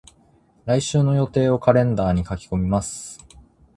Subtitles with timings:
[0.65, 3.19] 来週の予定をカレンダーに書き込みます。